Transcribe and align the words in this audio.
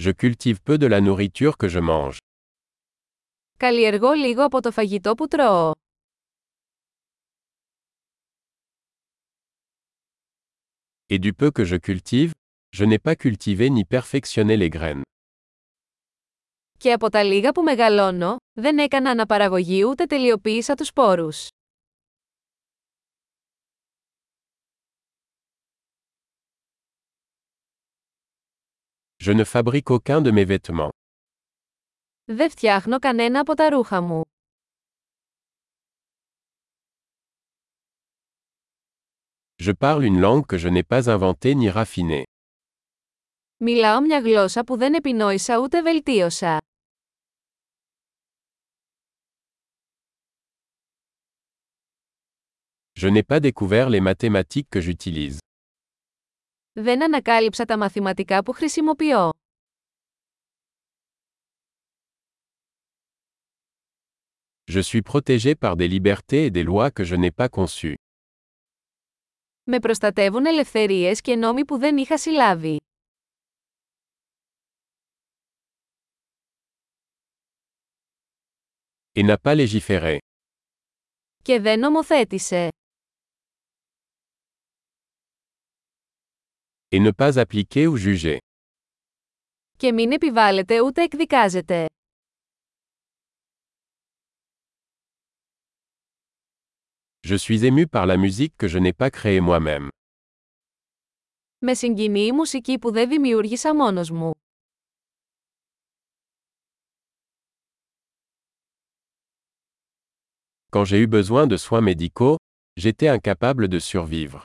Je 0.00 0.10
cultive 0.12 0.60
peu 0.62 0.78
de 0.78 0.86
la 0.86 1.00
nourriture 1.00 1.56
que 1.56 1.68
je 1.68 1.80
mange. 1.80 2.16
Καλλιεργώ 3.58 4.12
λίγο 4.12 4.44
από 4.44 4.60
το 4.60 4.70
φαγητό 4.70 5.14
που 5.14 5.28
τρώω. 5.28 5.72
Et 11.10 11.18
du 11.18 11.32
peu 11.32 11.50
que 11.50 11.64
je 11.64 11.76
cultive, 11.76 12.30
je 12.76 12.84
n'ai 12.84 12.98
pas 12.98 13.16
cultivé 13.16 13.70
ni 13.70 13.84
perfectionné 13.84 14.56
les 14.56 14.70
graines. 14.78 15.02
Και 16.78 16.92
από 16.92 17.10
τα 17.10 17.22
λίγα 17.22 17.52
που 17.52 17.62
μεγαλώνω, 17.62 18.36
δεν 18.52 18.78
έκανα 18.78 19.10
αναπαραγωγή 19.10 19.84
ούτε 19.84 20.04
τελειοποίησα 20.06 20.74
τους 20.74 20.86
σπόρους. 20.86 21.48
Je 29.17 29.31
ne 29.31 29.43
fabrique 29.43 29.89
aucun 29.91 30.21
de 30.21 30.31
mes 30.31 30.45
vêtements. 30.45 30.89
Δεν 32.25 32.49
φτιάχνω 32.49 32.99
κανένα 32.99 33.39
από 33.39 33.53
τα 33.53 33.69
ρούχα 33.69 34.01
μου. 34.01 34.21
Je 39.63 39.71
parle 39.79 40.03
une 40.03 40.19
langue 40.19 40.45
que 40.45 40.57
je 40.57 40.67
n'ai 40.67 40.83
pas 40.83 41.09
inventée 41.09 41.55
ni 41.55 41.69
raffinée. 41.69 42.23
Μιλάω 43.57 44.01
μια 44.01 44.19
γλώσσα 44.19 44.63
που 44.63 44.77
δεν 44.77 44.93
επινόησα 44.93 45.57
ούτε 45.59 45.81
βελτίωσα. 45.81 46.57
Je 52.99 53.07
n'ai 53.07 53.23
pas 53.23 53.39
découvert 53.39 53.89
les 53.89 54.01
mathématiques 54.01 54.69
que 54.69 54.79
j'utilise. 54.79 55.39
Δεν 56.80 57.02
ανακάλυψα 57.02 57.64
τα 57.64 57.78
μαθηματικά 57.78 58.42
που 58.42 58.52
χρησιμοποιώ. 58.52 59.30
Je 64.72 64.82
suis 64.82 65.02
protégé 65.02 65.54
par 65.54 65.76
des 65.76 65.88
libertés 65.88 66.44
et 66.46 66.50
des 66.50 66.62
lois 66.62 66.90
que 66.90 67.04
je 67.04 67.16
n'ai 67.16 67.30
pas 67.30 67.48
conçues. 67.48 67.94
Με 69.64 69.78
προστατεύουν 69.78 70.46
ελευθερίες 70.46 71.20
και 71.20 71.36
νόμοι 71.36 71.64
που 71.64 71.78
δεν 71.78 71.96
είχα 71.96 72.18
συλλάβει. 72.18 72.76
Et 79.12 79.22
n'a 79.26 79.36
pas 79.42 79.54
légiféré. 79.66 80.18
Και 81.42 81.60
δεν 81.60 81.78
νομοθέτησε. 81.78 82.68
Et 86.91 86.99
ne 86.99 87.11
pas 87.11 87.39
appliquer 87.39 87.87
ou 87.87 87.97
juger. 87.97 88.37
Και 89.77 89.91
μην 89.91 90.11
επιβάλλεται 90.11 90.81
ούτε 90.81 91.01
εκδικάζεται. 91.01 91.85
Je 97.25 97.35
suis 97.35 97.65
ému 97.65 97.87
par 97.87 98.05
la 98.05 98.17
musique 98.17 98.55
que 98.57 98.67
je 98.67 98.77
n'ai 98.79 98.93
pas 98.93 99.09
créée 99.09 99.41
moi-même. 99.41 99.87
Με 101.59 101.73
συγκινεί 101.73 102.25
η 102.25 102.31
μουσική 102.31 102.79
που 102.79 102.91
δεν 102.91 103.09
δημιούργησα 103.09 103.75
μόνος 103.75 104.11
μου. 104.11 104.31
Quand 110.69 110.85
j'ai 110.85 110.99
eu 110.99 111.07
besoin 111.07 111.45
de 111.47 111.57
soins 111.57 111.81
médicaux, 111.81 112.37
j'étais 112.81 113.07
incapable 113.07 113.67
de 113.67 113.79
survivre. 113.79 114.43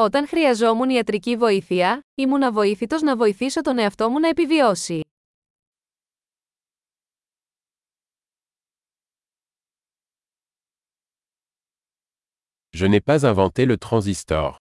Όταν 0.00 0.28
χρειαζόμουν 0.28 0.90
ιατρική 0.90 1.36
βοήθεια, 1.36 2.00
ήμουν 2.14 2.42
αβοήθητος 2.42 3.02
να 3.02 3.16
βοηθήσω 3.16 3.60
τον 3.60 3.78
εαυτό 3.78 4.10
μου 4.10 4.20
να 4.20 4.28
επιβιώσει. 4.28 5.00
Je 12.78 12.86
n'ai 12.86 13.00
pas 13.00 13.24
inventé 13.24 13.66
le 13.66 13.76
transistor. 13.88 14.54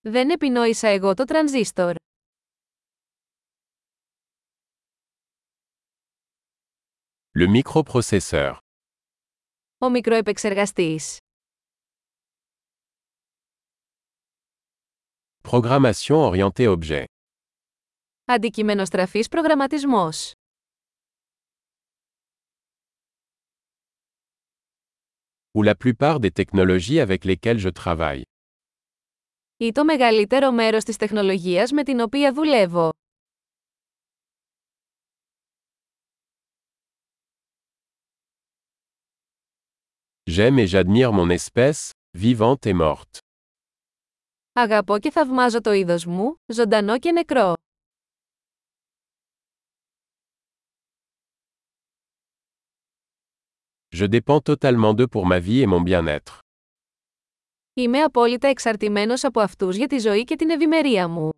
Δεν 0.00 0.30
επινόησα 0.30 0.88
εγώ 0.88 1.14
το 1.14 1.24
τρανζίστορ. 1.24 1.94
Le 7.38 7.62
microprocesseur. 7.62 8.56
Ο 9.78 9.90
μικροεπεξεργαστής. 9.90 11.18
Programmation 15.47 16.15
orientée 16.15 16.67
objet. 16.67 17.03
Αντικειμενοστραφής 18.25 19.27
προγραμματισμός. 19.27 20.31
Ou 25.57 25.63
la 25.63 25.75
plupart 25.75 26.19
des 26.19 26.31
technologies 26.31 26.99
avec 26.99 27.25
lesquelles 27.25 27.59
je 27.59 27.69
travaille. 27.83 28.21
Ή 29.57 29.71
το 29.71 29.83
μεγαλύτερο 29.83 30.51
μέρος 30.51 30.83
της 30.83 30.97
τεχνολογίας 30.97 31.71
με 31.71 31.83
την 31.83 31.99
οποία 31.99 32.33
δουλεύω. 32.33 32.89
J'aime 40.25 40.57
et 40.59 40.67
j'admire 40.67 41.11
mon 41.13 41.29
espèce, 41.29 41.91
vivante 42.13 42.65
et 42.65 42.73
morte. 42.73 43.19
Αγαπώ 44.60 44.98
και 44.98 45.10
θαυμάζω 45.10 45.60
το 45.60 45.72
είδος 45.72 46.06
μου, 46.06 46.36
ζωντανό 46.46 46.98
και 46.98 47.12
νεκρό. 47.12 47.52
Je 53.96 54.06
dépends 54.06 54.40
totalement 54.40 54.94
d'eux 54.94 55.06
pour 55.06 55.26
ma 55.26 55.38
vie 55.40 55.60
et 55.62 55.66
mon 55.66 55.80
bien-être. 55.80 56.38
Είμαι 57.74 58.02
απόλυτα 58.02 58.48
εξαρτημένος 58.48 59.24
από 59.24 59.40
αυτούς 59.40 59.76
για 59.76 59.86
τη 59.86 59.98
ζωή 59.98 60.24
και 60.24 60.36
την 60.36 60.50
ευημερία 60.50 61.08
μου. 61.08 61.30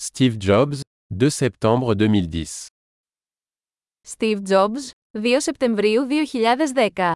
Steve 0.00 0.36
Jobs, 0.46 0.80
2 1.18 1.28
septembre 1.28 1.94
2010. 1.94 2.44
Steve 4.06 4.40
Jobs, 4.48 4.90
2 5.16 5.36
Σεπτεμβρίου 5.38 6.06
2010 6.86 7.12